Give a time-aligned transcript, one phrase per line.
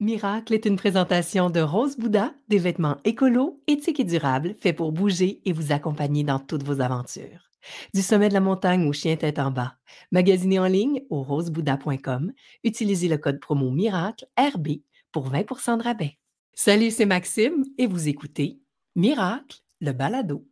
[0.00, 4.92] Miracle est une présentation de Rose Bouddha, des vêtements écolos, éthiques et durables, faits pour
[4.92, 7.50] bouger et vous accompagner dans toutes vos aventures.
[7.92, 9.74] Du sommet de la montagne au chien tête en bas,
[10.10, 12.32] magasinez en ligne au rosebouddha.com,
[12.64, 14.68] utilisez le code promo Miracle RB
[15.12, 16.16] pour 20% de rabais.
[16.54, 18.58] Salut, c'est Maxime et vous écoutez
[18.96, 20.46] Miracle, le balado.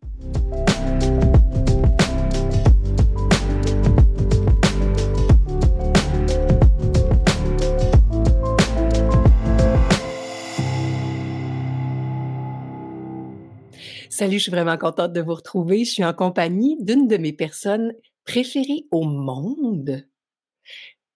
[14.18, 15.84] Salut, je suis vraiment contente de vous retrouver.
[15.84, 20.09] Je suis en compagnie d'une de mes personnes préférées au monde.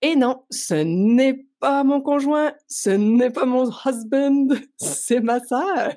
[0.02, 5.94] Et non, ce n'est pas mon conjoint, ce n'est pas mon husband, c'est ma sœur.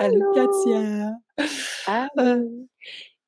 [0.00, 1.12] Allô, Katia.
[2.18, 2.48] Euh,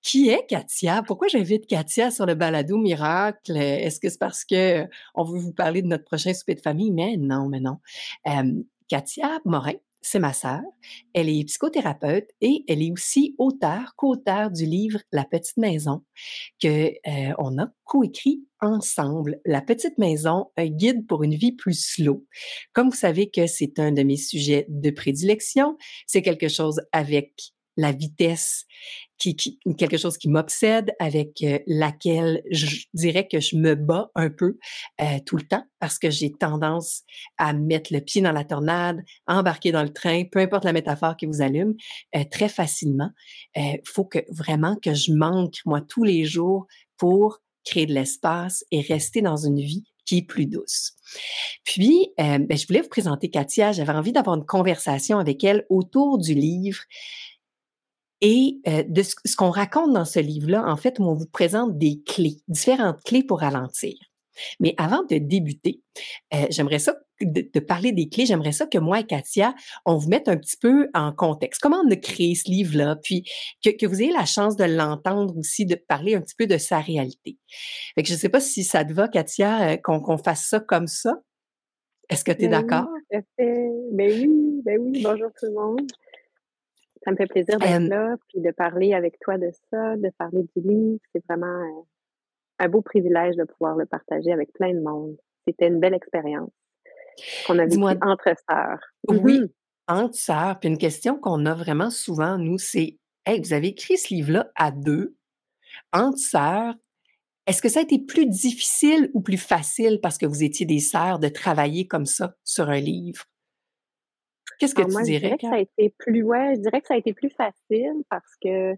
[0.00, 1.02] qui est Katia?
[1.02, 3.58] Pourquoi j'invite Katia sur le balado Miracle?
[3.58, 6.90] Est-ce que c'est parce que on veut vous parler de notre prochain souper de famille?
[6.90, 7.80] Mais non, mais non.
[8.28, 10.60] Euh, Katia Morin, c'est ma sœur.
[11.14, 16.02] Elle est psychothérapeute et elle est aussi auteure, co-auteure du livre La petite maison
[16.60, 19.40] que euh, on a coécrit ensemble.
[19.44, 22.26] La petite maison, un guide pour une vie plus slow.
[22.72, 27.52] Comme vous savez que c'est un de mes sujets de prédilection, c'est quelque chose avec
[27.80, 28.66] la vitesse
[29.18, 29.36] qui,
[29.76, 34.58] quelque chose qui m'obsède, avec euh, laquelle je dirais que je me bats un peu
[35.00, 37.02] euh, tout le temps parce que j'ai tendance
[37.36, 41.16] à mettre le pied dans la tornade, embarquer dans le train, peu importe la métaphore
[41.16, 41.74] qui vous allume,
[42.16, 43.10] euh, très facilement.
[43.56, 48.64] Il faut que vraiment que je manque moi tous les jours pour créer de l'espace
[48.70, 50.92] et rester dans une vie qui est plus douce.
[51.64, 53.72] Puis, ben, je voulais vous présenter Katia.
[53.72, 56.80] J'avais envie d'avoir une conversation avec elle autour du livre
[58.20, 61.78] et euh, de ce, qu'on raconte dans ce livre-là, en fait, où on vous présente
[61.78, 63.94] des clés, différentes clés pour ralentir.
[64.58, 65.82] Mais avant de débuter,
[66.34, 69.54] euh, j'aimerais ça, de, parler des clés, j'aimerais ça que moi et Katia,
[69.84, 71.60] on vous mette un petit peu en contexte.
[71.60, 73.24] Comment on a créé ce livre-là, puis
[73.62, 76.58] que, que, vous ayez la chance de l'entendre aussi, de parler un petit peu de
[76.58, 77.38] sa réalité.
[77.94, 80.60] Fait que je ne sais pas si ça te va, Katia, euh, qu'on fasse ça
[80.60, 81.16] comme ça.
[82.08, 82.88] Est-ce que tu es ben d'accord?
[83.12, 85.90] Oui, ben oui, ben oui, bonjour tout le monde.
[87.04, 90.42] Ça me fait plaisir d'être là, puis de parler avec toi de ça, de parler
[90.54, 91.00] du livre.
[91.14, 91.82] C'est vraiment euh,
[92.58, 95.16] un beau privilège de pouvoir le partager avec plein de monde.
[95.46, 96.50] C'était une belle expérience
[97.46, 98.80] qu'on a vécue entre sœurs.
[99.08, 99.50] Oui, mm-hmm.
[99.88, 100.60] entre sœurs.
[100.60, 104.50] Puis une question qu'on a vraiment souvent, nous, c'est Hey, vous avez écrit ce livre-là
[104.56, 105.14] à deux,
[105.92, 106.74] entre sœurs.
[107.46, 110.80] Est-ce que ça a été plus difficile ou plus facile parce que vous étiez des
[110.80, 113.24] sœurs de travailler comme ça sur un livre?
[114.60, 115.04] Qu'est-ce que tu dirais?
[115.04, 117.30] Je dirais que ça a été plus, ouais, je dirais que ça a été plus
[117.30, 118.74] facile parce que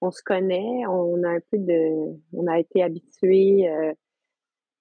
[0.00, 3.92] on se connaît, on a un peu de, on a été habitués euh,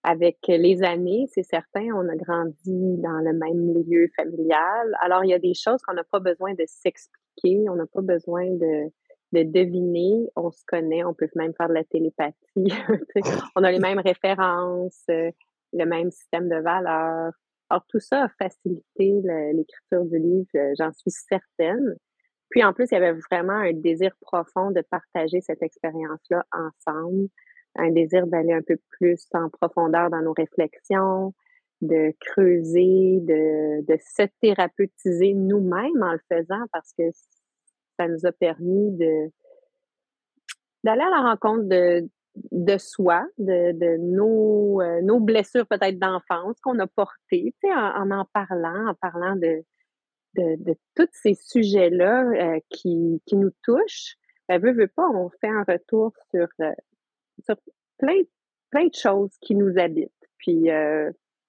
[0.04, 4.96] avec les années, c'est certain, on a grandi dans le même milieu familial.
[5.02, 8.02] Alors, il y a des choses qu'on n'a pas besoin de s'expliquer, on n'a pas
[8.02, 8.92] besoin de,
[9.34, 12.36] de deviner, on se connaît, on peut même faire de la télépathie.
[13.56, 15.32] on a les mêmes références, euh,
[15.74, 17.34] le même système de valeurs.
[17.70, 19.22] Alors, tout ça a facilité
[19.54, 21.96] l'écriture du livre, euh, j'en suis certaine.
[22.50, 27.28] Puis en plus, il y avait vraiment un désir profond de partager cette expérience-là ensemble,
[27.76, 31.34] un désir d'aller un peu plus en profondeur dans nos réflexions,
[31.82, 37.04] de creuser, de, de se thérapeutiser nous-mêmes en le faisant parce que
[38.00, 39.32] ça nous a permis de
[40.84, 42.08] d'aller à la rencontre de,
[42.52, 47.74] de soi, de, de nos, euh, nos blessures peut-être d'enfance qu'on a portées, tu sais,
[47.74, 49.64] en, en, parlant, en parlant de,
[50.36, 54.16] de, de tous ces sujets-là euh, qui, qui nous touchent.
[54.48, 56.72] Ben, veut, veut pas, on fait un retour sur, euh,
[57.46, 57.56] sur
[57.98, 58.22] plein,
[58.70, 60.12] plein de choses qui nous habitent.
[60.38, 60.68] Puis,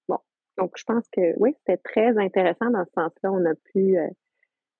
[0.08, 0.16] bon,
[0.56, 3.30] donc je pense que oui, c'était très intéressant dans ce sens-là.
[3.30, 3.98] On a pu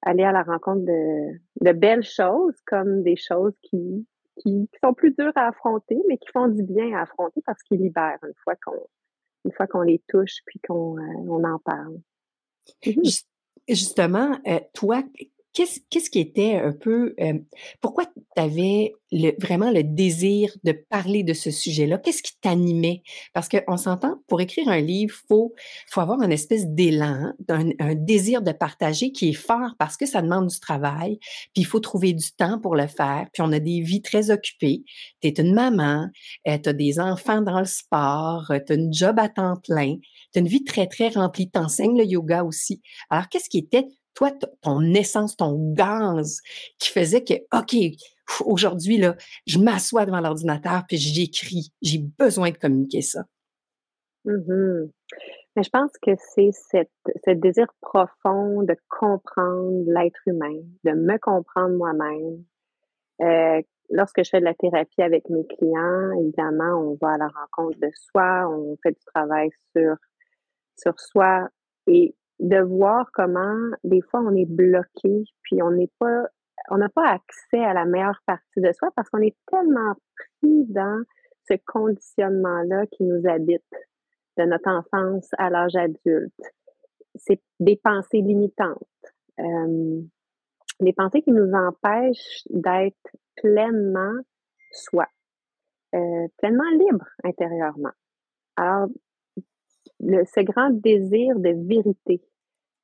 [0.01, 4.07] aller à la rencontre de, de belles choses comme des choses qui
[4.39, 7.81] qui, sont plus durs à affronter, mais qui font du bien à affronter parce qu'ils
[7.81, 8.87] libèrent une fois qu'on
[9.45, 12.01] une fois qu'on les touche puis qu'on euh, on en parle.
[13.69, 15.03] Justement, euh, toi,
[15.57, 17.15] Qu'est-ce qui était un peu...
[17.19, 17.33] Euh,
[17.81, 18.93] pourquoi tu avais
[19.41, 21.97] vraiment le désir de parler de ce sujet-là?
[21.97, 23.03] Qu'est-ce qui t'animait?
[23.33, 25.55] Parce qu'on s'entend, pour écrire un livre, il faut,
[25.97, 30.21] avoir une espèce d'élan, un, un, désir de partager qui est fort parce que ça
[30.21, 31.19] demande du travail,
[31.55, 34.31] puis il faut trouver du temps pour le faire, puis on a des vies très
[34.31, 34.85] occupées.
[35.23, 36.11] Tu es une maman,
[36.49, 39.97] euh, tu as des enfants dans le sport, tu as une job à temps plein,
[40.35, 42.83] tu as une vie très, très remplie, tu enseignes le yoga aussi.
[43.09, 43.87] Alors, qu'est-ce qui était
[44.17, 44.33] toi,
[44.63, 46.41] ton essence, ton gaz
[46.79, 47.77] qui faisait que, OK,
[48.45, 49.15] aujourd'hui, là,
[49.47, 51.73] je m'assois devant l'ordinateur puis j'écris.
[51.83, 53.25] J'ai besoin de communiquer ça.
[54.25, 54.89] Mmh
[55.55, 61.77] Mais je pense que c'est ce désir profond de comprendre l'être humain, de me comprendre
[61.77, 62.43] moi-même.
[63.21, 67.29] Euh, lorsque je fais de la thérapie avec mes clients, évidemment, on va à la
[67.29, 69.95] rencontre de soi, on fait du travail sur
[70.79, 71.49] sur soi
[71.87, 76.27] et de voir comment des fois on est bloqué, puis on n'est pas
[76.69, 79.95] on n'a pas accès à la meilleure partie de soi parce qu'on est tellement
[80.41, 81.03] pris dans
[81.49, 83.63] ce conditionnement-là qui nous habite
[84.37, 86.33] de notre enfance à l'âge adulte.
[87.15, 88.77] C'est des pensées limitantes,
[89.39, 90.03] euh,
[90.81, 94.21] des pensées qui nous empêchent d'être pleinement
[94.73, 95.07] soi,
[95.95, 97.93] euh, pleinement libre intérieurement.
[98.57, 98.89] Alors,
[100.01, 102.23] le, ce grand désir de vérité,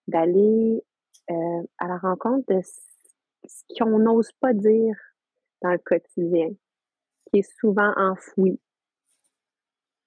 [0.08, 0.82] d'aller
[1.30, 4.96] euh, à la rencontre de ce qu'on n'ose pas dire
[5.62, 6.48] dans le quotidien,
[7.30, 8.58] qui est souvent enfoui,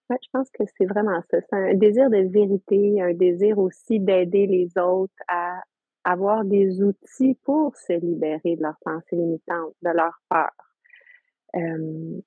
[0.09, 1.39] Ouais, je pense que c'est vraiment ça.
[1.41, 5.63] C'est un désir de vérité, un désir aussi d'aider les autres à
[6.03, 10.51] avoir des outils pour se libérer de leurs pensées limitantes, de leur peur.
[11.55, 12.21] Euh,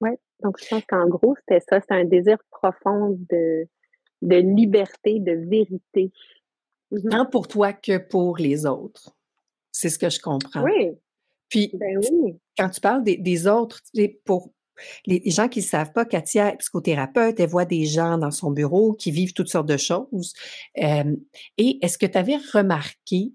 [0.00, 3.66] ouais, donc je pense qu'en gros, c'était ça, c'est un désir profond de,
[4.22, 6.12] de liberté, de vérité.
[6.90, 7.10] Mm-hmm.
[7.10, 9.16] Tant pour toi que pour les autres.
[9.70, 10.62] C'est ce que je comprends.
[10.62, 10.92] Oui.
[11.48, 12.34] Puis, ben oui.
[12.58, 13.80] quand tu parles des, des autres,
[14.24, 14.52] pour,
[15.06, 18.50] les gens qui ne savent pas, Katia est psychothérapeute, elle voit des gens dans son
[18.50, 20.32] bureau qui vivent toutes sortes de choses.
[20.76, 23.32] et est-ce que tu avais remarqué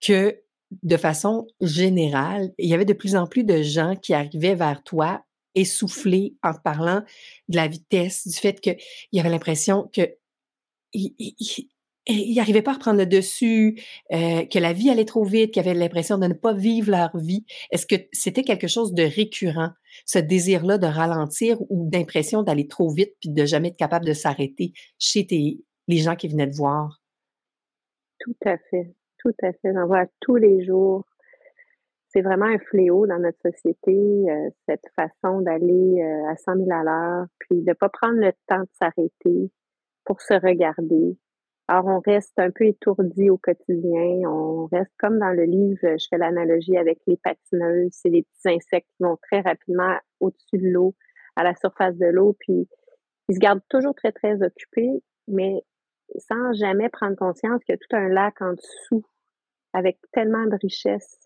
[0.00, 0.40] que
[0.82, 4.82] de façon générale, il y avait de plus en plus de gens qui arrivaient vers
[4.82, 7.02] toi essoufflés en parlant
[7.48, 8.76] de la vitesse, du fait qu'il
[9.12, 10.16] y avait l'impression que
[12.06, 13.80] ils n'arrivaient pas à reprendre le dessus,
[14.12, 17.16] euh, que la vie allait trop vite, qu'ils avaient l'impression de ne pas vivre leur
[17.16, 17.46] vie.
[17.70, 19.70] Est-ce que c'était quelque chose de récurrent,
[20.04, 24.12] ce désir-là de ralentir ou d'impression d'aller trop vite puis de jamais être capable de
[24.12, 25.26] s'arrêter chez
[25.88, 27.00] les gens qui venaient te voir?
[28.20, 29.72] Tout à fait, tout à fait.
[29.72, 31.04] J'en vois tous les jours.
[32.14, 36.70] C'est vraiment un fléau dans notre société, euh, cette façon d'aller euh, à 100 000
[36.70, 39.50] à l'heure, puis de ne pas prendre le temps de s'arrêter
[40.04, 41.16] pour se regarder,
[41.68, 44.28] alors, on reste un peu étourdi au quotidien.
[44.28, 47.90] On reste comme dans le livre, je fais l'analogie avec les patineuses.
[47.92, 50.94] C'est des petits insectes qui vont très rapidement au-dessus de l'eau,
[51.36, 52.68] à la surface de l'eau, puis
[53.28, 55.62] ils se gardent toujours très, très occupés, mais
[56.18, 59.04] sans jamais prendre conscience qu'il y a tout un lac en dessous
[59.72, 61.18] avec tellement de richesse.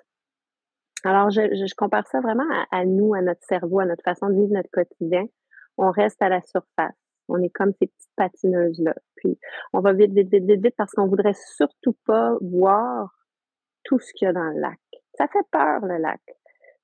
[1.05, 4.53] Alors, je, compare ça vraiment à nous, à notre cerveau, à notre façon de vivre
[4.53, 5.27] notre quotidien.
[5.77, 6.97] On reste à la surface.
[7.29, 8.95] On est comme ces petites patineuses-là.
[9.17, 9.39] Puis
[9.73, 13.11] on va vite, vite, vite, vite, vite parce qu'on voudrait surtout pas voir
[13.85, 14.81] tout ce qu'il y a dans le lac.
[15.17, 16.21] Ça fait peur, le lac.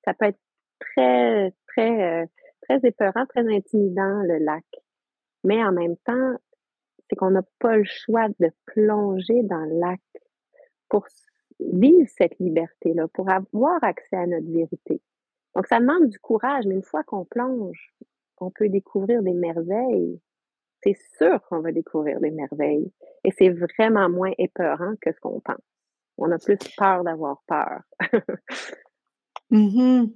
[0.04, 0.38] Ça peut être
[0.78, 2.26] très, très, euh,
[2.62, 4.64] très épeurant, très intimidant, le lac.
[5.44, 6.36] Mais en même temps,
[7.08, 10.00] c'est qu'on n'a pas le choix de plonger dans le lac
[10.88, 11.06] pour
[11.60, 15.00] vivre cette liberté-là, pour avoir accès à notre vérité.
[15.54, 17.94] Donc, ça demande du courage, mais une fois qu'on plonge,
[18.38, 20.20] on peut découvrir des merveilles
[20.84, 22.92] c'est sûr qu'on va découvrir des merveilles.
[23.24, 25.56] Et c'est vraiment moins épeurant que ce qu'on pense.
[26.18, 27.80] On a plus peur d'avoir peur.
[29.50, 30.06] mm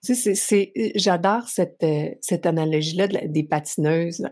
[0.00, 4.24] c'est, j'adore cette, euh, cette analogie-là des patineuses.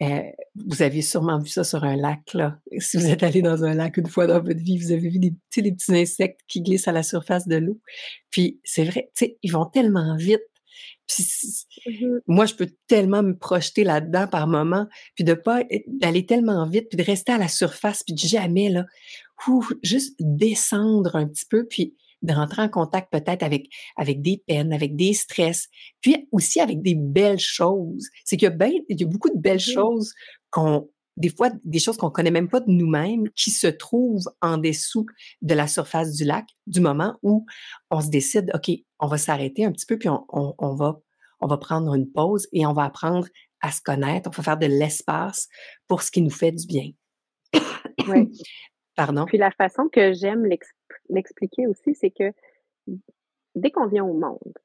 [0.00, 0.22] Euh,
[0.54, 2.58] vous avez sûrement vu ça sur un lac, là.
[2.78, 5.18] Si vous êtes allé dans un lac une fois dans votre vie, vous avez vu
[5.18, 7.80] des, des petits insectes qui glissent à la surface de l'eau.
[8.30, 9.10] Puis c'est vrai,
[9.42, 10.42] ils vont tellement vite
[11.86, 16.66] Mmh moi, je peux tellement me projeter là-dedans par moment, puis de pas d'aller tellement
[16.66, 18.84] vite, puis de rester à la surface, puis de jamais là,
[19.82, 24.72] juste descendre un petit peu, puis de rentrer en contact peut-être avec avec des peines,
[24.72, 25.68] avec des stress,
[26.00, 28.08] puis aussi avec des belles choses.
[28.24, 30.12] C'est qu'il y a ben, il y a beaucoup de belles choses
[30.50, 34.56] qu'on des fois des choses qu'on connaît même pas de nous-mêmes qui se trouvent en
[34.56, 35.06] dessous
[35.42, 37.44] de la surface du lac du moment où
[37.90, 38.70] on se décide, OK,
[39.00, 41.00] on va s'arrêter un petit peu, puis on, on, va,
[41.40, 43.26] on va prendre une pause et on va apprendre
[43.60, 45.48] à se connaître, on va faire de l'espace
[45.88, 46.90] pour ce qui nous fait du bien.
[48.06, 48.30] Oui.
[48.94, 49.26] Pardon?
[49.26, 50.44] Puis la façon que j'aime
[51.08, 52.32] l'expliquer aussi, c'est que
[53.54, 54.58] dès qu'on vient au monde,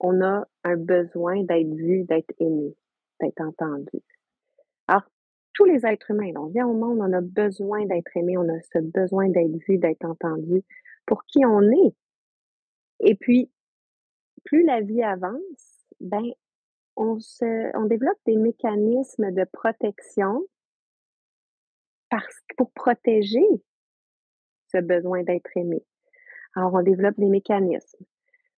[0.00, 2.76] on a un besoin d'être vu, d'être aimé,
[3.20, 4.02] d'être entendu.
[4.88, 5.04] Alors,
[5.54, 8.60] tous les êtres humains, on vient au monde, on a besoin d'être aimé, on a
[8.72, 10.62] ce besoin d'être vu, d'être entendu
[11.06, 11.94] pour qui on est.
[13.00, 13.50] Et puis,
[14.44, 16.24] plus la vie avance, ben,
[16.96, 20.42] on se, on développe des mécanismes de protection
[22.10, 23.44] parce, pour protéger
[24.72, 25.82] ce besoin d'être aimé.
[26.54, 28.04] Alors, on développe des mécanismes.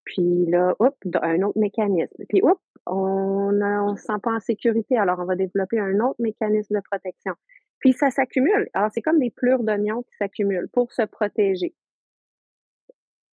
[0.04, 2.24] Puis là, hop, un autre mécanisme.
[2.28, 6.20] Puis, hop, on ne se sent pas en sécurité, alors on va développer un autre
[6.20, 7.34] mécanisme de protection.
[7.80, 8.68] Puis ça s'accumule.
[8.74, 11.74] Alors c'est comme des plures d'oignons qui s'accumulent pour se protéger.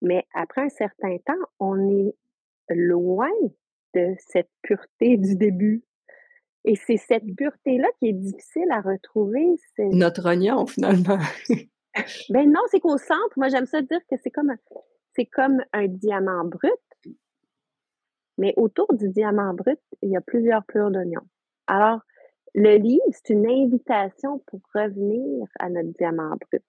[0.01, 2.15] Mais après un certain temps, on est
[2.70, 3.32] loin
[3.94, 5.84] de cette pureté du début.
[6.65, 9.46] Et c'est cette pureté-là qui est difficile à retrouver.
[9.77, 11.20] Notre oignon, finalement.
[12.29, 14.53] ben non, c'est qu'au centre, moi j'aime ça dire que c'est comme,
[15.15, 16.71] c'est comme un diamant brut.
[18.37, 21.21] Mais autour du diamant brut, il y a plusieurs pleurs d'oignon.
[21.67, 22.01] Alors,
[22.53, 26.63] le livre, c'est une invitation pour revenir à notre diamant brut.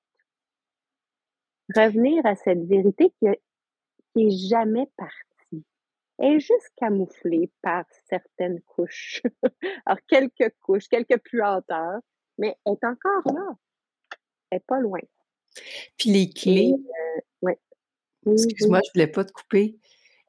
[1.75, 3.27] Revenir à cette vérité qui,
[4.15, 5.65] qui est jamais partie.
[6.19, 9.23] Elle est juste camouflée par certaines couches.
[9.87, 12.01] Alors, quelques couches, quelques puanteurs,
[12.39, 13.57] mais elle est encore là.
[14.51, 15.01] Elle n'est pas loin.
[15.97, 16.73] Puis les clés.
[16.73, 17.59] Euh, ouais.
[18.31, 19.77] Excuse-moi, je ne voulais pas te couper.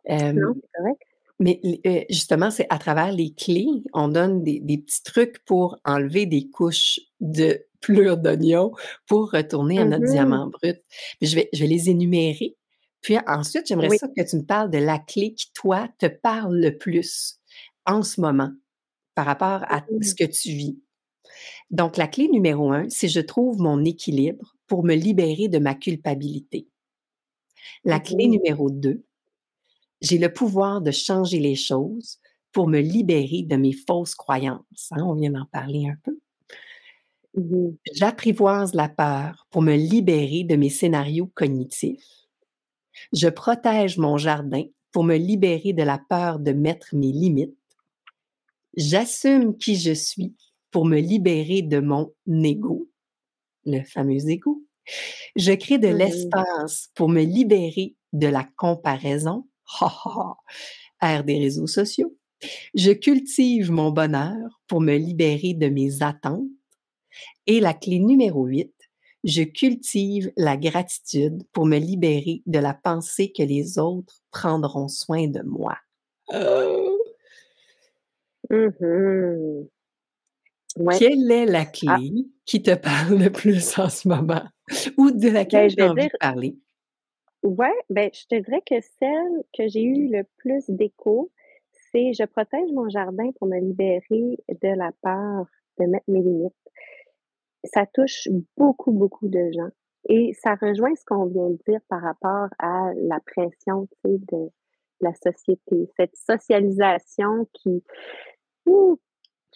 [0.07, 1.01] non, c'est correct.
[1.39, 6.25] Mais euh, justement, c'est à travers les clés, on donne des, petits trucs pour enlever
[6.25, 8.71] des couches de pleurs d'oignon
[9.05, 10.81] pour retourner à notre mmh diamant brut.
[11.21, 12.55] Je vais, je vais les énumérer.
[13.01, 16.57] Puis ensuite, j'aimerais ça que tu me parles de la clé qui, toi, te parle
[16.57, 17.39] le plus
[17.85, 18.51] en ce moment
[19.13, 20.03] par rapport à mmh.
[20.03, 20.79] ce que tu vis.
[21.69, 25.75] Donc, la clé numéro un, c'est je trouve mon équilibre pour me libérer de ma
[25.75, 26.67] culpabilité.
[27.83, 29.03] La clé numéro deux,
[30.01, 32.19] j'ai le pouvoir de changer les choses
[32.51, 34.89] pour me libérer de mes fausses croyances.
[34.91, 36.17] Hein, on vient d'en parler un peu.
[37.35, 42.27] Mmh J'apprivoise la peur pour me libérer de mes scénarios cognitifs.
[43.13, 47.55] Je protège mon jardin pour me libérer de la peur de mettre mes limites.
[48.75, 50.35] J'assume qui je suis
[50.71, 52.89] pour me libérer de mon ego,
[53.67, 54.63] le fameux ego.
[55.35, 59.45] Je crée de mmh l'espace pour me libérer de la comparaison
[61.01, 62.15] ère des réseaux sociaux.
[62.73, 66.47] Je cultive mon bonheur pour me libérer de mes attentes.
[67.47, 68.73] Et la clé numéro 8,
[69.23, 75.27] je cultive la gratitude pour me libérer de la pensée que les autres prendront soin
[75.27, 75.77] de moi.
[76.33, 76.97] Oh!
[78.49, 79.67] Mmh
[80.97, 81.65] Quelle est la ah.
[81.65, 84.43] clé qui te parle le plus en ce moment
[84.97, 86.57] ou de laquelle ben, j'ai envie de parler?
[87.43, 91.31] Ouais, ben, je te dirais que celle que j'ai eu le plus d'écho,
[91.91, 95.45] c'est je protège mon jardin pour me libérer de la peur
[95.79, 96.53] de mettre mes limites.
[97.63, 99.69] Ça touche beaucoup, beaucoup de gens.
[100.09, 104.17] Et ça rejoint ce qu'on vient de dire par rapport à la pression, tu sais,
[104.31, 104.49] de
[105.01, 105.89] la société.
[105.97, 107.83] Cette socialisation qui,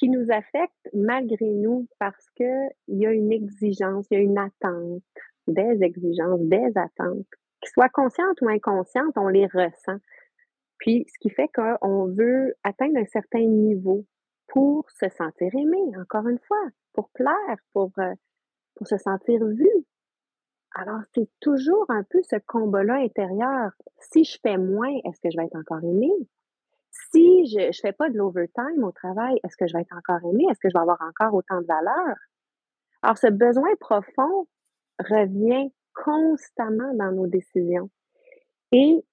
[0.01, 4.39] qui nous affecte malgré nous parce qu'il y a une exigence, il y a une
[4.39, 5.03] attente,
[5.45, 7.27] des exigences, des attentes
[7.61, 9.99] qu'ils soient conscientes ou inconscientes, on les ressent.
[10.79, 14.03] Puis, ce qui fait qu'on veut atteindre un certain niveau
[14.47, 18.15] pour se sentir aimé, encore une fois, pour plaire, pour, euh,
[18.73, 19.69] pour se sentir vu.
[20.73, 23.69] Alors, c'est toujours un peu ce combat-là intérieur.
[23.99, 26.09] Si je fais moins, est-ce que je vais être encore aimé?
[26.91, 30.29] Si je ne fais pas de l'overtime au travail, est-ce que je vais être encore
[30.29, 30.45] aimé?
[30.51, 32.15] Est-ce que je vais avoir encore autant de valeur?
[33.01, 34.47] Alors, ce besoin profond
[34.99, 37.89] revient constamment dans nos décisions.
[38.71, 39.03] Et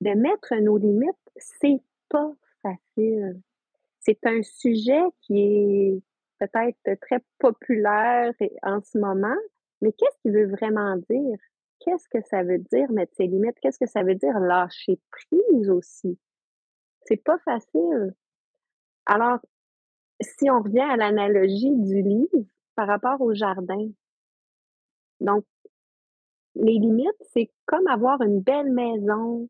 [0.00, 2.32] de mettre nos limites, c'est pas
[2.62, 3.40] facile.
[4.00, 6.02] C'est un sujet qui est
[6.38, 8.32] peut-être très populaire
[8.62, 9.36] en ce moment,
[9.80, 11.38] mais qu'est-ce qu'il veut vraiment dire?
[11.80, 13.58] Qu'est-ce que ça veut dire mettre ses limites?
[13.60, 16.18] Qu'est-ce que ça veut dire lâcher prise aussi?
[17.04, 18.14] C'est pas facile.
[19.06, 19.38] Alors,
[20.20, 23.88] si on revient à l'analogie du livre par rapport au jardin,
[25.20, 25.44] donc
[26.54, 29.48] les limites, c'est comme avoir une belle maison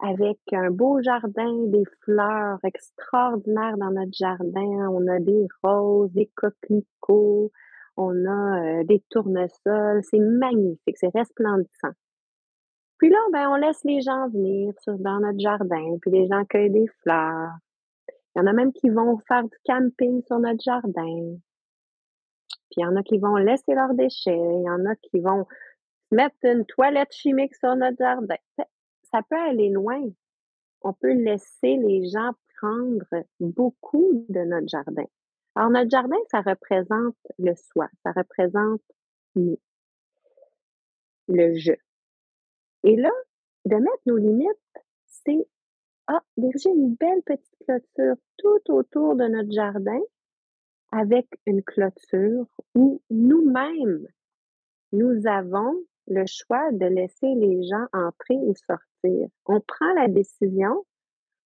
[0.00, 4.88] avec un beau jardin, des fleurs extraordinaires dans notre jardin.
[4.90, 7.52] On a des roses, des coquelicots,
[7.96, 10.02] on a euh, des tournesols.
[10.02, 11.92] C'est magnifique, c'est resplendissant.
[13.00, 16.68] Puis là, ben, on laisse les gens venir dans notre jardin, puis les gens cueillent
[16.68, 17.48] des fleurs.
[18.34, 21.38] Il y en a même qui vont faire du camping sur notre jardin.
[22.70, 24.36] Puis il y en a qui vont laisser leurs déchets.
[24.36, 25.46] Il y en a qui vont
[26.10, 28.36] mettre une toilette chimique sur notre jardin.
[29.10, 30.02] Ça peut aller loin.
[30.82, 33.06] On peut laisser les gens prendre
[33.40, 35.06] beaucoup de notre jardin.
[35.54, 38.82] Alors, notre jardin, ça représente le soi, ça représente
[39.34, 39.58] nous,
[41.28, 41.72] le je.
[42.84, 43.10] Et là,
[43.66, 44.48] de mettre nos limites,
[45.06, 45.46] c'est
[46.06, 50.00] ah, diriger une belle petite clôture tout autour de notre jardin
[50.92, 54.06] avec une clôture où nous-mêmes,
[54.92, 55.74] nous avons
[56.08, 59.28] le choix de laisser les gens entrer ou sortir.
[59.46, 60.84] On prend la décision.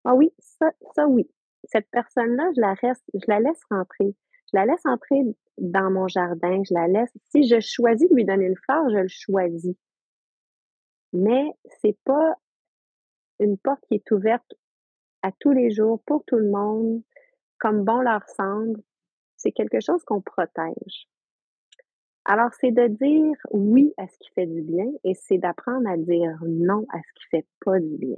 [0.06, 1.30] Ah oui, ça, ça oui.
[1.66, 4.16] cette personne-là, je la reste, je la laisse rentrer.
[4.52, 5.22] Je la laisse entrer
[5.58, 7.12] dans mon jardin, je la laisse.
[7.32, 9.76] Si je choisis de lui donner une fleur, je le choisis.
[11.14, 11.52] Mais
[11.82, 12.36] c'est pas
[13.40, 14.54] une porte qui est ouverte
[15.22, 17.02] à tous les jours pour tout le monde,
[17.60, 18.82] comme bon leur semble.
[19.38, 21.08] C'est quelque chose qu'on protège.
[22.26, 25.98] Alors, c'est de dire oui à ce qui fait du bien et c'est d'apprendre à
[25.98, 28.18] dire non à ce qui fait pas du bien.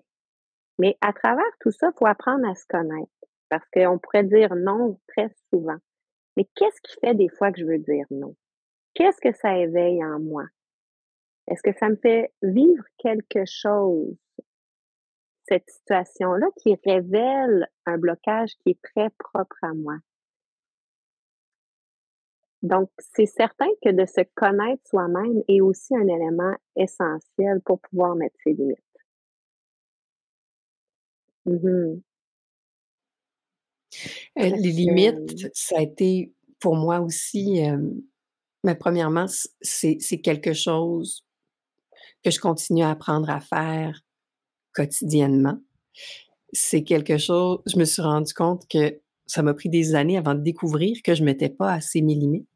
[0.78, 3.12] Mais à travers tout ça, il faut apprendre à se connaître
[3.50, 5.78] parce qu'on pourrait dire non très souvent.
[6.38, 8.36] Mais qu'est-ce qui fait des fois que je veux dire non?
[8.94, 10.46] Qu'est-ce que ça éveille en moi?
[11.48, 14.16] Est-ce que ça me fait vivre quelque chose,
[15.48, 19.98] cette situation-là, qui révèle un blocage qui est très propre à moi?
[22.64, 28.16] Donc, c'est certain que de se connaître soi-même est aussi un élément essentiel pour pouvoir
[28.16, 28.80] mettre ses limites.
[31.46, 32.02] Mmh
[34.38, 37.62] euh, les limites, ça a été pour moi aussi,
[38.64, 39.28] mais premièrement,
[39.62, 41.25] c'est quelque chose
[42.26, 44.02] que je continue à apprendre à faire
[44.74, 45.60] quotidiennement.
[46.52, 50.34] C'est quelque chose, je me suis rendu compte que ça m'a pris des années avant
[50.34, 52.50] de découvrir que je ne mettais pas assez mes limites.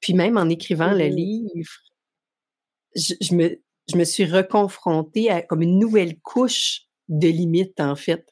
[0.00, 1.72] Puis même en écrivant le mmh livre,
[2.94, 3.60] je, me,
[3.92, 8.26] je me suis reconfrontée à comme une nouvelle couche de limites, en fait,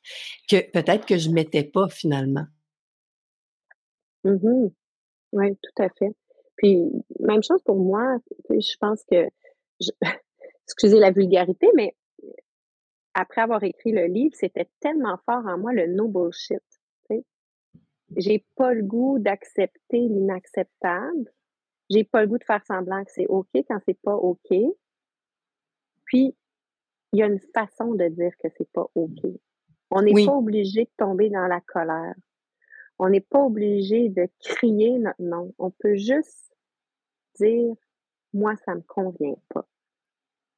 [0.49, 2.47] que peut-être que je ne mettais pas finalement.
[4.25, 4.69] Mmh
[5.33, 6.15] oui, tout à fait.
[6.57, 6.79] Puis,
[7.21, 8.19] même chose pour moi,
[8.49, 9.29] je pense que,
[10.67, 11.95] excusez la vulgarité, mais
[13.15, 16.63] après avoir écrit le livre, c'était tellement fort en moi le no bullshit.
[18.17, 21.33] J'ai pas le goût d'accepter l'inacceptable.
[21.91, 24.55] J'ai pas le goût de faire semblant que c'est OK quand c'est pas OK.
[26.05, 26.37] Puis,
[27.13, 29.21] il y a une façon de dire que c'est pas OK.
[29.91, 32.15] On n'est pas obligé de tomber dans la colère.
[32.99, 35.53] On n'est pas obligé de crier notre nom.
[35.59, 36.53] On peut juste
[37.39, 37.75] dire
[38.33, 39.67] moi, ça me convient pas.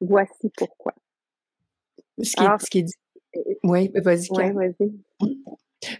[0.01, 0.95] Voici pourquoi.
[2.23, 2.35] Ce
[2.71, 2.87] qui, est,
[3.37, 4.29] euh, Oui, vas-y.
[4.29, 4.93] vas-y.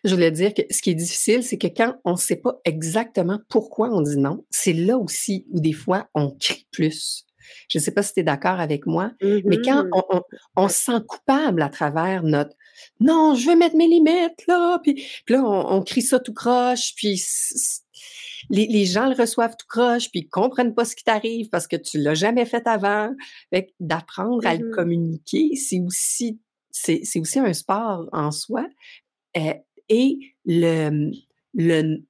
[0.05, 2.59] Je voulais dire que ce qui est difficile, c'est que quand on ne sait pas
[2.65, 7.25] exactement pourquoi on dit non, c'est là aussi où des fois on crie plus.
[7.69, 10.23] Je ne sais pas si tu es d'accord avec moi, mais quand mm-hmm.
[10.57, 12.57] on, se sent coupable à travers notre
[13.01, 17.23] non, je vais mettre mes limites là, puis, là on, crie ça tout croche, puis
[18.51, 21.77] les, gens le reçoivent tout croche, puis ils comprennent pas ce qui t'arrive parce que
[21.77, 23.15] tu l'as jamais fait avant.
[23.81, 24.75] D'apprendre à le mm-hmm.
[24.75, 28.67] communiquer, c'est aussi c'est aussi un sport en soi.
[29.37, 29.55] Euh,
[29.89, 31.11] et le,
[31.55, 32.03] le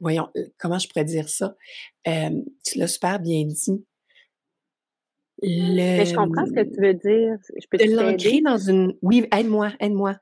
[0.00, 1.56] voyons, comment je pourrais dire ça?
[2.06, 3.84] Euh, tu l'as super bien dit.
[5.42, 7.38] Mais je comprends ce que tu veux dire.
[7.60, 8.96] Je peux de l'ancrer dans une.
[9.02, 10.16] Oui, aide-moi, aide-moi.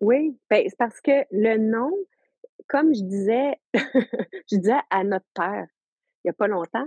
[0.00, 1.90] Oui, ben, c'est parce que le nom,
[2.68, 5.66] comme je disais, je disais à notre père
[6.24, 6.86] il n'y a pas longtemps,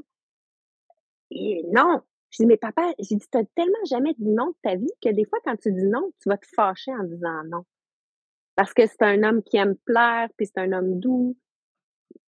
[1.31, 2.01] et non.
[2.31, 5.09] Je dis, mais papa, j'ai dit, t'as tellement jamais dit non de ta vie que
[5.09, 7.65] des fois, quand tu dis non, tu vas te fâcher en disant non.
[8.55, 11.35] Parce que c'est un homme qui aime plaire, puis c'est un homme doux.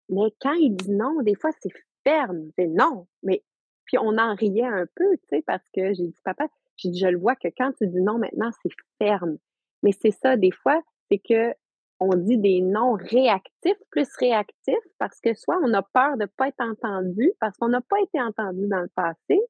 [0.10, 1.74] Mais quand il dit non, des fois, c'est
[2.06, 2.50] ferme.
[2.58, 3.08] C'est non.
[3.24, 3.44] Mais
[3.86, 7.00] puis on en riait un peu, tu sais, parce que j'ai dit, papa, j'ai dit,
[7.00, 9.38] je le vois que quand tu dis non maintenant, c'est ferme.
[9.84, 11.54] Mais c'est ça, des fois, c'est que
[12.00, 16.28] on dit des noms réactifs plus réactifs parce que soit on a peur de ne
[16.28, 19.42] pas être entendu parce qu'on n'a pas été entendu dans le passé,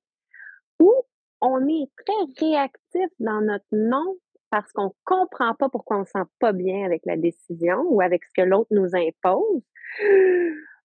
[0.80, 0.94] ou
[1.42, 4.16] on est très réactif dans notre non
[4.50, 8.24] parce qu'on comprend pas pourquoi on se sent pas bien avec la décision ou avec
[8.24, 9.62] ce que l'autre nous impose.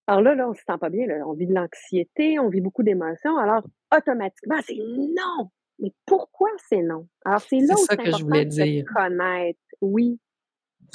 [0.06, 1.26] Alors là, là, on se sent pas bien, là.
[1.26, 3.62] on vit de l'anxiété, on vit beaucoup d'émotions, alors
[3.96, 5.50] automatiquement, c'est non.
[5.78, 7.08] Mais pourquoi c'est non?
[7.24, 9.58] Alors, c'est là où c'est important de se connaître.
[9.80, 10.20] Oui.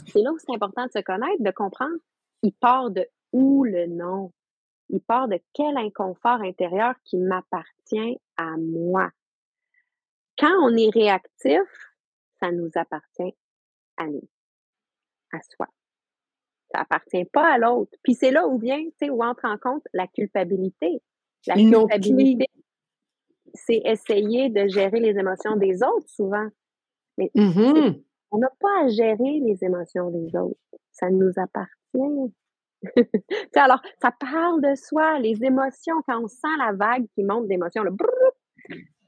[0.07, 1.95] C'est là où c'est important de se connaître, de comprendre,
[2.43, 4.31] il part de où le non?
[4.89, 9.11] Il part de quel inconfort intérieur qui m'appartient à moi?
[10.37, 11.61] Quand on est réactif,
[12.39, 13.35] ça nous appartient
[13.97, 14.27] à nous,
[15.31, 15.67] à soi.
[16.73, 17.97] Ça appartient pas à l'autre.
[18.03, 21.01] Puis c'est là où vient, tu sais, où entre en compte la culpabilité.
[21.47, 22.47] La culpabilité,
[23.53, 26.47] c'est essayer de gérer les émotions des autres souvent.
[27.17, 30.59] Mais mmh on n'a pas à gérer les émotions des autres.
[30.91, 32.33] Ça nous appartient.
[33.55, 37.83] alors, ça parle de soi, les émotions, quand on sent la vague qui monte d'émotions,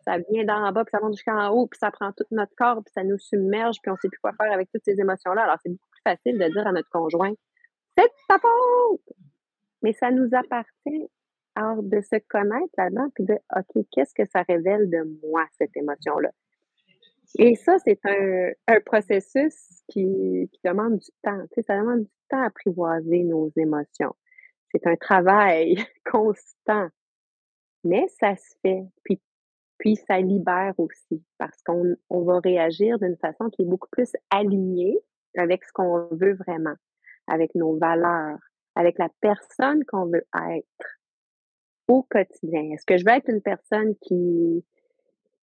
[0.04, 2.84] ça vient d'en bas, puis ça monte jusqu'en haut, puis ça prend tout notre corps,
[2.84, 5.44] puis ça nous submerge, puis on ne sait plus quoi faire avec toutes ces émotions-là.
[5.44, 7.32] Alors, c'est beaucoup plus facile de dire à notre conjoint,
[7.98, 9.02] c'est ta faute!
[9.84, 11.10] Mais ça nous appartient.
[11.56, 15.76] Alors, de se connaître là-dedans, puis de, OK, qu'est-ce que ça révèle de moi, cette
[15.76, 16.32] émotion-là?
[17.40, 21.42] Et ça, c'est un, un processus qui, qui, demande du temps.
[21.48, 24.16] Tu sais, ça demande du temps à apprivoiser nos émotions.
[24.72, 25.76] C'est un travail
[26.12, 26.88] constant.
[27.84, 28.84] Mais ça se fait.
[29.04, 29.22] Puis,
[29.78, 34.12] puis ça libère aussi parce qu'on on va réagir d'une façon qui est beaucoup plus
[34.30, 34.98] alignée
[35.38, 36.76] avec ce qu'on veut vraiment,
[37.28, 38.38] avec nos valeurs,
[38.76, 41.00] avec la personne qu'on veut être
[41.88, 42.70] au quotidien.
[42.72, 44.64] Est-ce que je veux être une personne qui,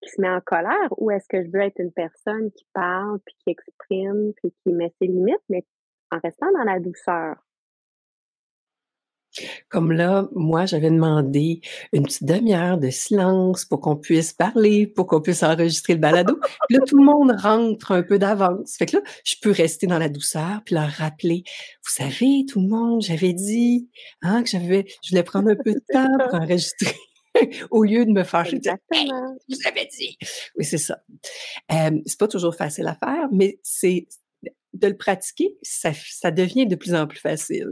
[0.03, 3.19] qui se met en colère ou est-ce que je veux être une personne qui parle,
[3.25, 5.65] puis qui exprime, puis qui met ses limites, mais
[6.11, 7.35] en restant dans la douceur?
[9.69, 11.61] Comme là, moi, j'avais demandé
[11.91, 16.39] une petite demi-heure de silence pour qu'on puisse parler, pour qu'on puisse enregistrer le balado.
[16.67, 18.75] Puis là, tout le monde rentre un peu d'avance.
[18.77, 21.43] Fait que là, je peux rester dans la douceur puis leur rappeler,
[21.83, 23.89] vous savez, tout le monde, j'avais dit
[24.21, 26.95] hein, que j'avais, je voulais prendre un peu de temps pour enregistrer.
[27.71, 28.57] au lieu de me fâcher.
[28.57, 29.35] Exactement.
[29.49, 30.17] Vous avez dit.
[30.57, 31.03] Oui, c'est ça.
[31.71, 34.07] Euh, c'est pas toujours facile à faire, mais c'est
[34.73, 37.69] de le pratiquer, ça, ça devient de plus en plus facile.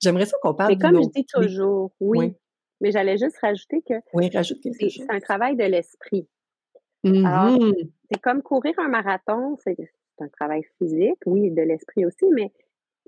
[0.00, 0.72] J'aimerais ça qu'on parle.
[0.72, 2.34] Mais comme je dis toujours, oui.
[2.80, 4.58] Mais j'allais juste rajouter que oui, rajoute.
[4.62, 6.26] C'est un travail de l'esprit.
[7.04, 7.72] Alors, Mmh
[8.12, 9.76] c'est comme courir un marathon, c'est
[10.18, 12.52] un travail physique, oui, de l'esprit aussi, mais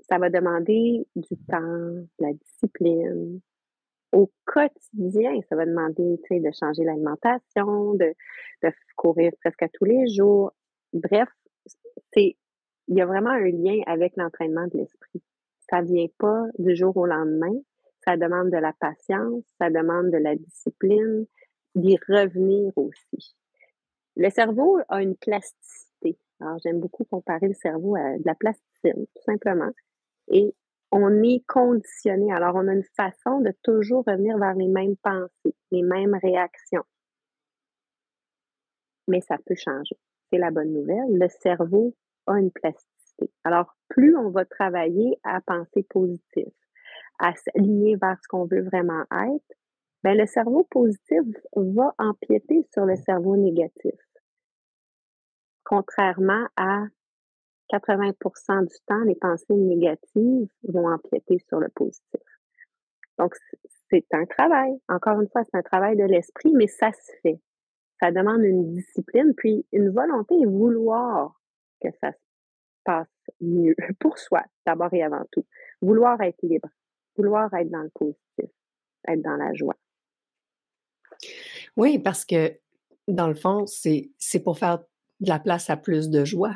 [0.09, 3.39] ça va demander du temps, de la discipline.
[4.11, 8.13] Au quotidien, ça va demander, de changer l'alimentation, de,
[8.63, 10.53] de courir presque à tous les jours.
[10.93, 11.27] Bref,
[12.13, 12.37] c'est,
[12.87, 15.21] il y a vraiment un lien avec l'entraînement de l'esprit.
[15.69, 17.53] Ça vient pas du jour au lendemain.
[18.05, 21.25] Ça demande de la patience, ça demande de la discipline,
[21.73, 23.35] d'y revenir aussi.
[24.15, 26.17] Le cerveau a une plasticité.
[26.39, 29.71] Alors, j'aime beaucoup comparer le cerveau à de la plasticine, tout simplement.
[30.27, 30.53] Et
[30.97, 32.31] on est conditionné.
[32.31, 36.85] Alors, on a une façon de toujours revenir vers les mêmes pensées, les mêmes réactions.
[39.09, 39.97] Mais ça peut changer.
[40.31, 41.19] C'est la bonne nouvelle.
[41.19, 41.93] Le cerveau
[42.27, 43.29] a une plasticité.
[43.43, 46.47] Alors, plus on va travailler à penser positif,
[47.19, 49.57] à s'aligner vers ce qu'on veut vraiment être,
[50.01, 51.23] ben le cerveau positif
[51.55, 53.99] va empiéter sur le cerveau négatif.
[55.65, 56.85] Contrairement à
[57.77, 62.21] 80% du temps, les pensées négatives vont empiéter sur le positif.
[63.17, 63.33] Donc,
[63.89, 64.71] c'est un travail.
[64.89, 67.39] Encore une fois, c'est un travail de l'esprit, mais ça se fait.
[68.01, 71.39] Ça demande une discipline, puis une volonté et vouloir
[71.81, 72.17] que ça se
[72.83, 73.07] passe
[73.39, 75.45] mieux pour soi, d'abord et avant tout.
[75.81, 76.69] Vouloir être libre,
[77.15, 78.49] vouloir être dans le positif,
[79.07, 79.77] être dans la joie.
[81.77, 82.59] Oui, parce que
[83.07, 84.79] dans le fond, c'est pour faire
[85.19, 86.55] de la place à plus de joie.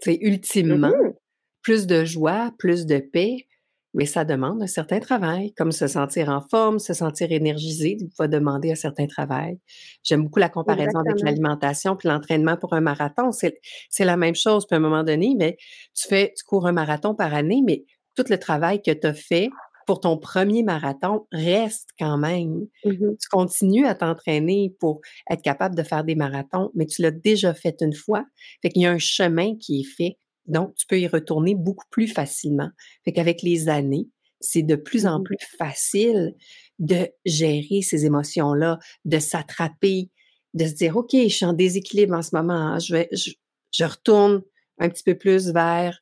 [0.00, 1.14] C'est ultimement Mm-hmm.
[1.62, 3.46] plus de joie, plus de paix,
[3.94, 8.26] mais ça demande un certain travail, comme se sentir en forme, se sentir énergisé, va
[8.26, 9.58] demander un certain travail.
[10.02, 13.32] J'aime beaucoup la comparaison avec l'alimentation puis l'entraînement pour un marathon.
[13.32, 14.66] C'est c'est la même chose.
[14.66, 15.56] Puis à un moment donné, mais
[15.94, 17.84] tu fais, tu cours un marathon par année, mais
[18.16, 19.50] tout le travail que tu as fait
[19.86, 22.66] pour ton premier marathon reste quand même.
[22.84, 23.16] Mhm.
[23.20, 27.54] Tu continues à t'entraîner pour être capable de faire des marathons, mais tu l'as déjà
[27.54, 28.24] fait une fois.
[28.62, 30.16] Fait qu'il y a un chemin qui est fait.
[30.46, 32.70] Donc, tu peux y retourner beaucoup plus facilement.
[33.04, 34.08] Fait qu'avec les années,
[34.40, 35.24] c'est de plus en Mhm.
[35.24, 36.34] plus facile
[36.80, 40.10] de gérer ces émotions-là, de s'attraper,
[40.54, 42.54] de se dire, OK, je suis en déséquilibre en ce moment.
[42.54, 43.30] hein, Je, vais, je,
[43.72, 44.42] je retourne
[44.78, 46.00] un petit peu plus vers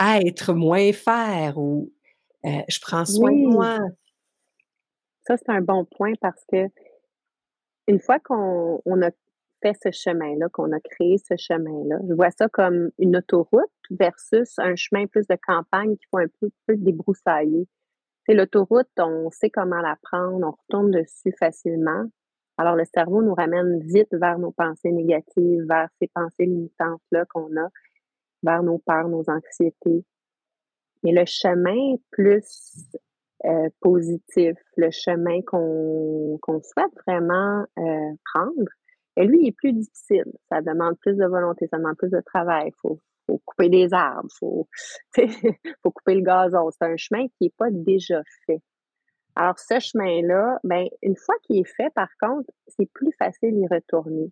[0.00, 1.92] être moins faire ou
[2.44, 3.46] euh, je prends soin de Oui.
[3.46, 3.78] moi.
[5.26, 6.66] Ça, c'est un bon point parce que
[7.86, 9.10] une fois qu'on on a
[9.62, 14.58] fait ce chemin-là, qu'on a créé ce chemin-là, je vois ça comme une autoroute versus
[14.58, 17.66] un chemin plus de campagne qu'il faut un peu, peu débroussailler.
[18.26, 22.04] C'est l'autoroute, on sait comment la prendre, on retourne dessus facilement.
[22.56, 27.54] Alors, le cerveau nous ramène vite vers nos pensées négatives, vers ces pensées limitantes-là qu'on
[27.56, 27.68] a,
[28.42, 30.04] vers nos peurs, nos anxiétés.
[31.04, 32.88] Mais le chemin plus
[33.44, 38.70] euh, positif, le chemin qu'on qu'on souhaite vraiment euh, prendre,
[39.16, 40.24] et lui, il est plus difficile.
[40.48, 42.68] Ça demande plus de volonté, ça demande plus de travail.
[42.68, 44.68] Il faut, faut couper des arbres, il faut,
[45.82, 46.70] faut couper le gazon.
[46.70, 48.60] C'est un chemin qui n'est pas déjà fait.
[49.36, 53.66] Alors, ce chemin-là, ben, une fois qu'il est fait, par contre, c'est plus facile d'y
[53.66, 54.30] retourner.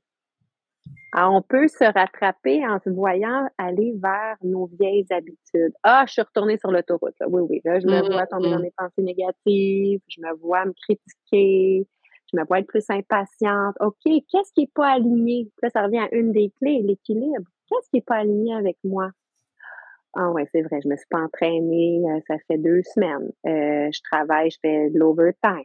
[1.13, 5.75] Alors, on peut se rattraper en se voyant aller vers nos vieilles habitudes.
[5.83, 7.15] Ah, je suis retournée sur l'autoroute.
[7.29, 7.61] Oui, oui.
[7.65, 8.63] Là, je me Mmh, vois tomber dans mmh.
[8.63, 10.01] mes pensées négatives.
[10.09, 11.87] Je me vois me critiquer.
[12.33, 13.75] Je me vois être plus impatiente.
[13.81, 15.51] OK, qu'est-ce qui n'est pas aligné?
[15.63, 17.45] Là, ça revient à une des clés, l'équilibre.
[17.69, 19.11] Qu'est-ce qui n'est pas aligné avec moi?
[20.15, 23.31] Ah ouais, c'est vrai, je me suis pas entraînée, euh, ça fait deux semaines.
[23.47, 25.65] Euh, je travaille, je fais de l'overtime.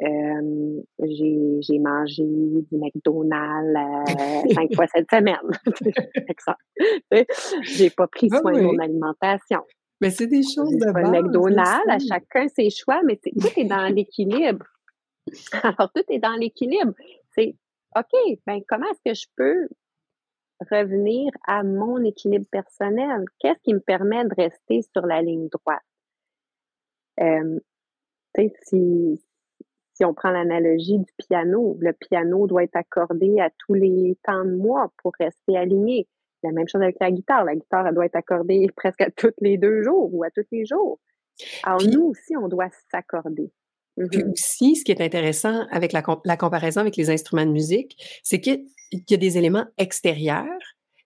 [0.00, 5.36] Euh, j'ai mangé du McDonald's euh, cinq fois cette semaine.
[7.62, 9.60] j'ai pas pris ah soin de mon alimentation.
[10.00, 11.10] Mais c'est des choses de base.
[11.10, 14.66] McDonald's, à chacun ses choix, mais tout est dans l'équilibre.
[15.62, 16.92] Alors, tout est dans l'équilibre.
[17.34, 17.54] C'est
[17.94, 19.68] OK, ben comment est-ce que je peux
[20.70, 23.24] revenir à mon équilibre personnel?
[23.38, 25.82] Qu'est-ce qui me permet de rester sur la ligne droite?
[27.20, 27.60] Euh,
[28.64, 29.22] si,
[29.94, 34.44] si on prend l'analogie du piano, le piano doit être accordé à tous les temps
[34.44, 36.08] de mois pour rester aligné.
[36.42, 37.44] La même chose avec la guitare.
[37.44, 40.46] La guitare, elle doit être accordée presque à tous les deux jours ou à tous
[40.50, 40.98] les jours.
[41.62, 43.50] Alors, nous aussi, on doit s'accorder.
[43.96, 44.32] Puis mm-hmm.
[44.32, 48.40] aussi, ce qui est intéressant avec la, la comparaison avec les instruments de musique, c'est
[48.40, 50.46] qu'il y a des éléments extérieurs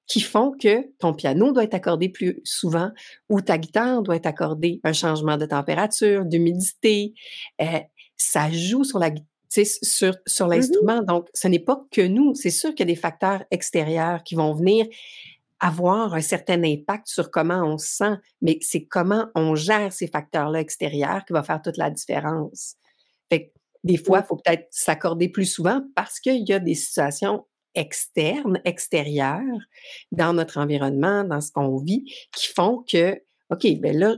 [0.06, 2.90] qui font que ton piano doit être accordé plus souvent
[3.28, 7.12] ou ta guitare doit être accordée un changement de température, d'humidité.
[7.60, 7.80] Euh,
[8.16, 9.10] ça joue sur la
[9.48, 10.50] sur, sur mm-hmm.
[10.50, 11.02] l'instrument.
[11.02, 12.34] Donc, ce n'est pas que nous.
[12.34, 14.86] C'est sûr qu'il y a des facteurs extérieurs qui vont venir
[15.60, 20.06] avoir un certain impact sur comment on se sent, mais c'est comment on gère ces
[20.06, 22.74] facteurs-là extérieurs qui va faire toute la différence.
[23.30, 23.52] Fait
[23.82, 28.60] des fois, il faut peut-être s'accorder plus souvent parce qu'il y a des situations externes,
[28.64, 29.60] extérieures
[30.12, 33.14] dans notre environnement, dans ce qu'on vit, qui font que,
[33.50, 34.16] OK, ben là,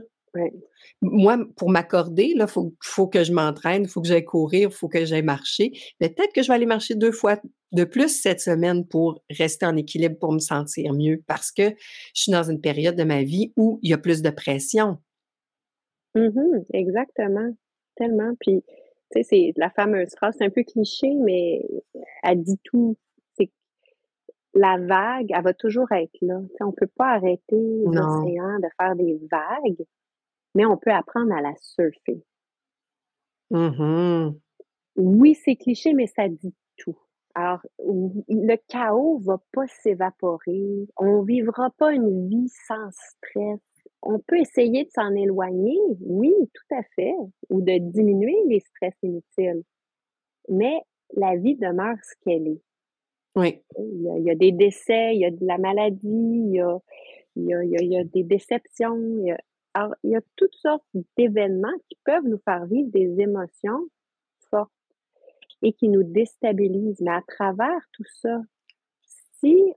[1.01, 4.75] moi, pour m'accorder, il faut, faut que je m'entraîne, il faut que j'aille courir, il
[4.75, 5.71] faut que j'aille marcher.
[5.99, 7.37] Peut-être que je vais aller marcher deux fois
[7.71, 11.69] de plus cette semaine pour rester en équilibre, pour me sentir mieux, parce que
[12.13, 14.97] je suis dans une période de ma vie où il y a plus de pression.
[16.15, 16.29] Mm
[16.73, 17.53] exactement.
[17.95, 18.33] Tellement.
[18.39, 18.63] Puis,
[19.11, 21.61] tu sais, c'est la fameuse phrase, c'est un peu cliché, mais
[22.23, 22.97] elle dit tout.
[23.37, 23.51] C'est
[24.53, 26.39] la vague, elle va toujours être là.
[26.59, 29.85] On on peut pas arrêter l'océan de faire des vagues,
[30.55, 32.23] mais on peut apprendre à la surfer.
[33.51, 34.31] Mmh
[34.99, 36.97] oui, c'est cliché, mais ça dit tout.
[37.33, 40.87] Alors, le chaos va pas s'évaporer.
[40.97, 43.59] On vivra pas une vie sans stress.
[44.01, 47.13] On peut essayer de s'en éloigner, oui, tout à fait,
[47.49, 49.63] ou de diminuer les stress inutiles.
[50.49, 50.81] Mais
[51.15, 52.61] la vie demeure ce qu'elle est.
[53.35, 53.61] Oui.
[53.77, 56.77] Il y, a, des décès, il y a de la maladie, il y a,
[57.35, 59.37] il y a, il y a des déceptions, il y a,
[59.73, 60.85] alors, il y a toutes sortes
[61.17, 63.87] d'événements qui peuvent nous faire vivre des émotions
[64.49, 64.71] fortes
[65.61, 67.01] et qui nous déstabilisent.
[67.01, 68.41] Mais à travers tout ça,
[69.39, 69.73] si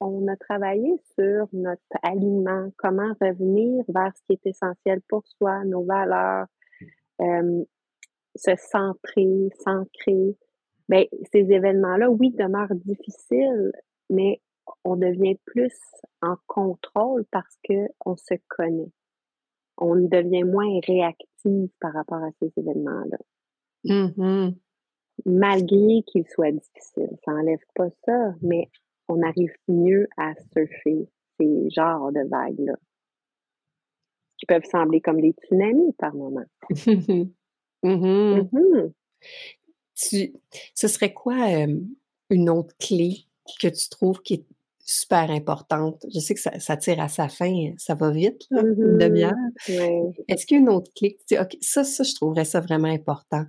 [0.00, 5.64] on a travaillé sur notre alignement, comment revenir vers ce qui est essentiel pour soi,
[5.64, 6.46] nos valeurs,
[7.20, 7.64] euh,
[8.36, 10.36] se centrer, s'ancrer,
[10.88, 13.72] bien, ces événements-là, oui, demeurent difficiles,
[14.08, 14.40] mais
[14.84, 15.74] on devient plus
[16.22, 18.90] en contrôle parce qu'on se connaît.
[19.76, 23.18] On devient moins réactif par rapport à ces événements-là.
[23.84, 24.56] Mm-hmm.
[25.26, 28.68] Malgré qu'ils soient difficiles, ça n'enlève pas ça, mais
[29.08, 32.74] on arrive mieux à surfer ces genres de vagues-là,
[34.36, 36.46] qui peuvent sembler comme des tsunamis par moment.
[37.84, 38.50] Mm-hmm.
[39.94, 40.32] Mm-hmm.
[40.74, 41.78] ce serait quoi euh,
[42.28, 43.28] une autre clé
[43.60, 44.46] que tu trouves qui est
[44.88, 46.02] super importante.
[46.14, 49.34] Je sais que ça, tire à sa fin, ça va vite, là, une mmh demi-heure.
[50.28, 51.18] Est-ce qu'il y a une autre clé?
[51.60, 53.44] ça, ça, je trouverais ça vraiment important.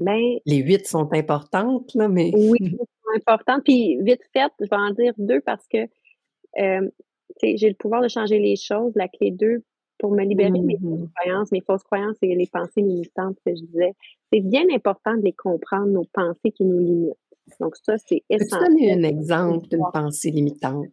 [0.00, 2.32] Ben Les huit sont importantes, là, mais.
[2.34, 3.62] Oui, sont importantes.
[3.64, 5.86] Puis vite fait, je vais en dire deux parce que
[6.58, 6.90] euh,
[7.42, 8.92] j'ai le pouvoir de changer les choses.
[8.96, 9.62] La clé deux,
[9.98, 13.38] pour me libérer de mes fausses mmh croyances, mes fausses croyances et les pensées limitantes
[13.46, 13.92] que je disais.
[14.32, 17.16] C'est bien important de les comprendre, nos pensées qui nous limitent.
[17.60, 18.60] Donc, ça, c'est essentiel.
[18.60, 20.88] Peux-tu donner un exemple d'une pensée limitante?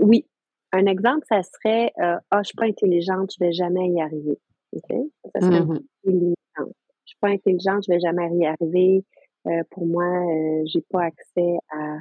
[0.00, 0.26] Oui.
[0.72, 4.38] Un exemple, ça serait euh, Ah, je suis pas intelligente, je vais jamais y arriver.
[4.72, 4.96] OK?
[5.34, 6.74] Ça serait une mmh pensée limitante.
[7.04, 9.04] Je suis pas intelligente, je vais jamais y arriver.
[9.46, 11.98] Euh, pour moi, euh, j'ai pas accès à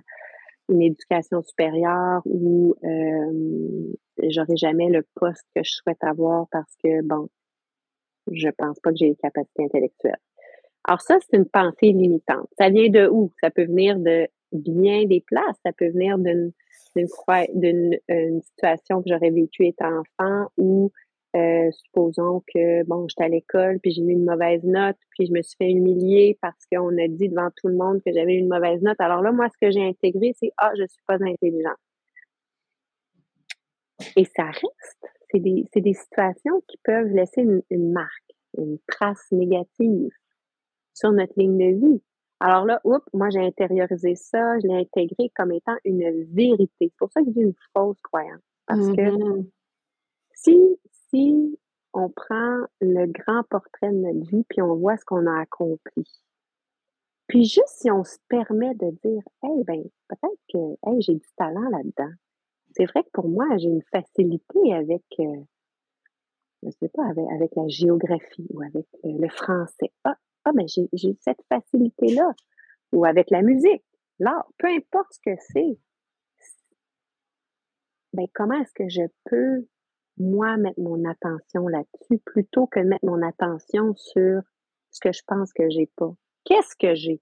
[0.70, 3.94] une éducation supérieure ou euh,
[4.30, 7.30] j'aurai jamais le poste que je souhaite avoir parce que, bon,
[8.32, 10.18] je pense pas que j'ai les capacités intellectuelles.
[10.88, 12.48] Alors ça, c'est une pensée limitante.
[12.60, 13.32] Ça vient de où?
[13.42, 15.58] Ça peut venir de bien des places.
[15.66, 16.52] Ça peut venir d'une
[16.96, 20.92] d'une situation que j'aurais vécue étant enfant ou
[21.36, 25.34] euh, supposons que bon, j'étais à l'école puis j'ai eu une mauvaise note puis je
[25.34, 28.48] me suis fait humilier parce qu'on a dit devant tout le monde que j'avais une
[28.48, 28.96] mauvaise note.
[29.00, 31.76] Alors là, moi, ce que j'ai intégré, c'est ah, je suis pas intelligente.
[34.16, 35.06] Et ça reste.
[35.32, 40.12] C'est des, des situations qui peuvent laisser une marque, une trace négative
[40.96, 42.02] sur notre ligne de vie.
[42.40, 46.72] Alors là, oups, moi j'ai intériorisé ça, je l'ai intégré comme étant une vérité.
[46.80, 48.42] C'est pour ça que dis une fausse croyance.
[48.66, 49.46] Parce que mm-hmm.
[50.34, 50.80] si,
[51.10, 51.60] si
[51.94, 56.04] on prend le grand portrait de notre vie, puis on voit ce qu'on a accompli.
[57.28, 61.28] Puis juste si on se permet de dire, hey, ben, peut-être que, hey, j'ai du
[61.38, 62.14] talent là-dedans.
[62.76, 65.42] C'est vrai que pour moi, j'ai une facilité avec, euh,
[66.64, 69.92] je sais pas, avec, la géographie ou avec euh, le français.
[70.04, 72.34] Ah, ah ben, j'ai cette facilité-là.
[72.92, 73.84] Ou avec la musique,
[74.20, 75.78] l'art, peu importe ce que c'est.
[78.14, 79.68] Ben, comment est-ce que je peux,
[80.18, 84.42] moi, mettre mon attention là-dessus plutôt que mettre mon attention sur
[84.92, 86.14] ce que je pense que j'ai pas?
[86.46, 87.20] Qu'est-ce que j'ai?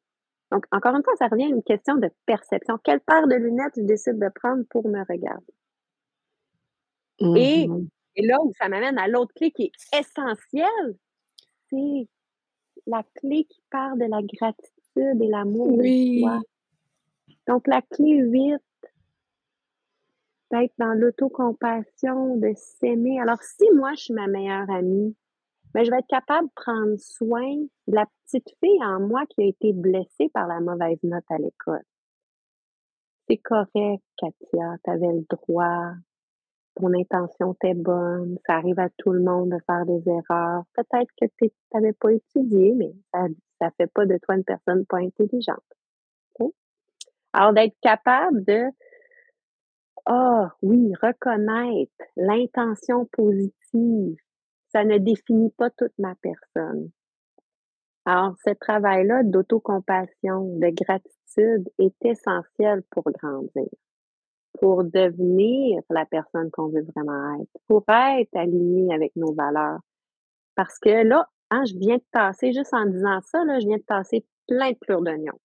[0.51, 2.77] Donc, encore une fois, ça revient à une question de perception.
[2.83, 5.53] Quelle paire de lunettes je décide de prendre pour me regarder?
[7.19, 10.95] Et, mmh et, là où ça m'amène à l'autre clé qui est essentielle,
[11.69, 12.07] c'est
[12.87, 16.41] la clé qui part de la gratitude et l'amour de soi.
[17.47, 18.61] Donc, la clé 8,
[20.51, 23.19] d'être dans l'autocompassion, de s'aimer.
[23.19, 25.15] Alors, si moi, je suis ma meilleure amie,
[25.73, 27.55] mais je vais être capable de prendre soin
[27.87, 31.37] de la petite fille en moi qui a été blessée par la mauvaise note à
[31.37, 31.83] l'école.
[33.27, 35.93] C'est correct, Katia, tu avais le droit,
[36.75, 40.63] ton intention était bonne, ça arrive à tout le monde de faire des erreurs.
[40.73, 44.85] Peut-être que tu n'avais pas étudié, mais ça ne fait pas de toi une personne
[44.85, 45.63] pas intelligente.
[47.33, 48.65] Alors, d'être capable de,
[50.05, 54.17] ah oui, reconnaître l'intention positive,
[54.71, 56.91] ça ne définit pas toute ma personne.
[58.05, 63.69] Alors, ce travail-là d'autocompassion, de gratitude est essentiel pour grandir,
[64.59, 69.79] pour devenir la personne qu'on veut vraiment être, pour être aligné avec nos valeurs.
[70.55, 73.77] Parce que là, hein, je viens de tasser, juste en disant ça, là, je viens
[73.77, 75.39] de tasser plein de pleurs d'oignons.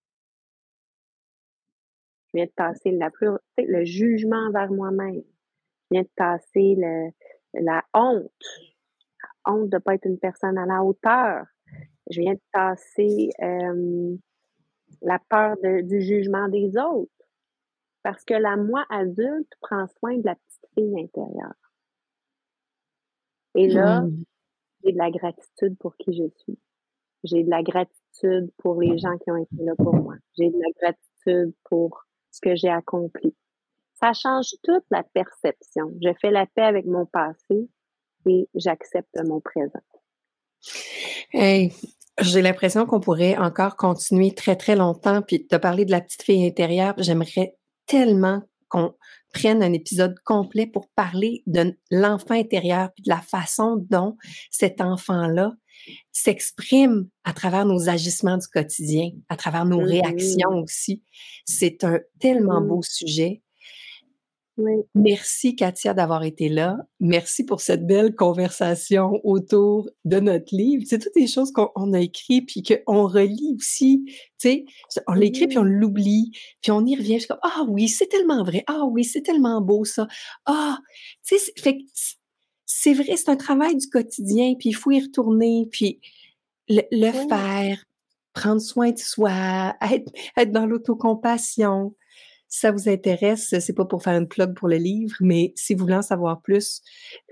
[2.26, 3.10] Je viens de tasser la
[3.56, 5.22] le jugement envers moi-même.
[5.90, 7.10] Je viens de tasser le,
[7.54, 8.30] la honte,
[9.46, 11.46] honte de ne pas être une personne à la hauteur.
[12.10, 13.30] Je viens de tasser
[15.02, 17.10] la peur du jugement des autres.
[18.08, 21.52] Parce que la moi adulte prend soin de la petite fille intérieure.
[23.54, 24.24] Et là, mmh.
[24.82, 26.58] j'ai de la gratitude pour qui je suis.
[27.24, 30.14] J'ai de la gratitude pour les gens qui ont été là pour moi.
[30.38, 33.36] J'ai de la gratitude pour ce que j'ai accompli.
[33.92, 35.92] Ça change toute la perception.
[36.02, 37.68] Je fais la paix avec mon passé
[38.24, 39.84] et j'accepte mon présent.
[41.34, 41.74] Hey,
[42.22, 45.20] j'ai l'impression qu'on pourrait encore continuer très, très longtemps.
[45.20, 47.57] Puis te parler de la petite fille intérieure, j'aimerais
[47.88, 48.94] tellement qu'on
[49.32, 54.16] prenne un épisode complet pour parler de l'enfant intérieur puis de la façon dont
[54.50, 55.54] cet enfant-là
[56.12, 60.02] s'exprime à travers nos agissements du quotidien, à travers nos mm-hmm.
[60.02, 61.02] réactions aussi.
[61.44, 62.68] C'est un tellement mm.
[62.68, 63.42] beau sujet.
[64.94, 66.76] Merci, Katia, d'avoir été là.
[67.00, 70.84] Merci pour cette belle conversation autour de notre livre.
[70.86, 74.04] C'est toutes les choses qu'on a écrites puis qu'on relit aussi.
[74.06, 74.64] Tu sais,
[75.06, 77.24] on l'écrit puis on l'oublie, puis on y revient.
[77.26, 78.64] comme, ah oui, c'est tellement vrai.
[78.66, 80.08] Ah oui, c'est tellement beau ça.
[80.46, 80.78] Ah,
[81.24, 81.78] tu sais, fait
[82.66, 86.00] c'est vrai, c'est un travail du quotidien, puis il faut y retourner, puis
[86.68, 87.82] le, faire,
[88.34, 91.94] prendre soin de soi, être, être dans l'autocompassion.
[92.48, 95.74] Si ça vous intéresse, c'est pas pour faire une plug pour le livre, mais si
[95.74, 96.80] vous voulez en savoir plus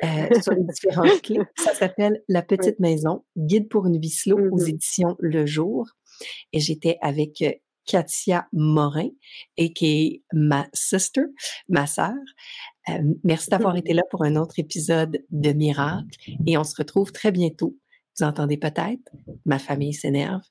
[0.05, 0.07] euh,
[0.43, 4.63] sur les différentes clés, ça s'appelle La petite maison, guide pour une vie slow aux
[4.63, 5.87] mmh éditions Le Jour.
[6.53, 7.53] Et j'étais avec euh,
[7.87, 9.09] Katia Morin,
[9.57, 11.23] et qui est ma sister,
[11.69, 12.15] ma sœur.
[12.89, 17.13] Euh, merci d'avoir été là pour un autre épisode de Miracle et on se retrouve
[17.13, 17.77] très bientôt.
[18.19, 19.11] Vous entendez peut-être,
[19.45, 20.43] ma famille s'énerve,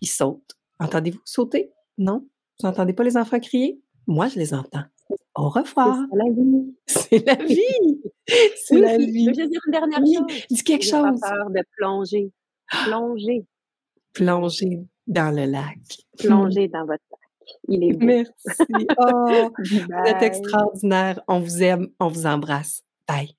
[0.00, 0.56] ils sautent.
[0.78, 1.72] Entendez-vous sauter?
[1.98, 2.26] Non?
[2.60, 3.80] Vous n'entendez pas les enfants crier?
[4.12, 4.84] Moi, je les entends.
[5.34, 5.96] Au revoir.
[6.10, 6.74] C'est la vie.
[6.86, 8.04] C'est la vie.
[8.56, 9.24] C'est la vie.
[9.34, 10.44] Je veux dire une dernière chose.
[10.50, 11.18] Dis quelque chose.
[11.20, 12.30] Pas peur de plonger.
[12.84, 13.46] Plonger.
[14.12, 15.78] Plonger dans le lac.
[16.18, 17.20] Plonger dans votre lac.
[17.68, 18.04] Il est beau.
[18.04, 18.86] Merci.
[18.98, 21.22] Oh, vous êtes extraordinaire.
[21.26, 21.88] On vous aime.
[21.98, 22.82] On vous embrasse.
[23.08, 23.34] Bye.